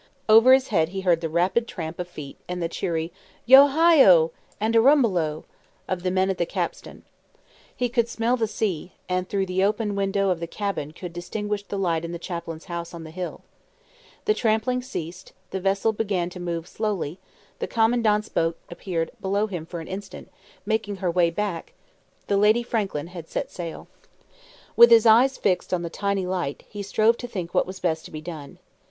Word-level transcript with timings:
Over 0.27 0.53
his 0.55 0.69
head 0.69 0.89
he 0.89 1.01
heard 1.01 1.21
the 1.21 1.29
rapid 1.29 1.67
tramp 1.67 1.99
of 1.99 2.07
feet 2.07 2.35
and 2.49 2.59
the 2.59 2.67
cheery, 2.67 3.13
Yo 3.45 3.67
hi 3.67 4.03
oh! 4.03 4.31
and 4.59 4.75
a 4.75 4.81
rumbelow! 4.81 5.43
of 5.87 6.01
the 6.01 6.09
men 6.09 6.31
at 6.31 6.39
the 6.39 6.45
capstan. 6.47 7.03
He 7.75 7.87
could 7.87 8.09
smell 8.09 8.35
the 8.35 8.47
sea, 8.47 8.93
and 9.07 9.29
through 9.29 9.45
the 9.45 9.63
open 9.63 9.93
window 9.93 10.31
of 10.31 10.39
the 10.39 10.47
cabin 10.47 10.91
could 10.91 11.13
distinguish 11.13 11.61
the 11.61 11.77
light 11.77 12.03
in 12.03 12.13
the 12.13 12.17
chaplain's 12.17 12.65
house 12.65 12.95
on 12.95 13.03
the 13.03 13.11
hill. 13.11 13.41
The 14.25 14.33
trampling 14.33 14.81
ceased, 14.81 15.33
the 15.51 15.59
vessel 15.61 15.93
began 15.93 16.31
to 16.31 16.39
move 16.39 16.67
slowly 16.67 17.19
the 17.59 17.67
Commandant's 17.67 18.27
boat 18.27 18.57
appeared 18.71 19.11
below 19.21 19.45
him 19.45 19.67
for 19.67 19.81
an 19.81 19.87
instant, 19.87 20.31
making 20.65 20.95
her 20.95 21.11
way 21.11 21.29
back 21.29 21.73
the 22.25 22.37
Lady 22.37 22.63
Franklin 22.63 23.05
had 23.05 23.27
set 23.27 23.51
sail. 23.51 23.87
With 24.75 24.89
his 24.89 25.05
eyes 25.05 25.37
fixed 25.37 25.71
on 25.71 25.83
the 25.83 25.91
tiny 25.91 26.25
light, 26.25 26.63
he 26.67 26.81
strove 26.81 27.17
to 27.17 27.27
think 27.27 27.53
what 27.53 27.67
was 27.67 27.79
best 27.79 28.03
to 28.05 28.09
be 28.11 28.19
done. 28.21 28.57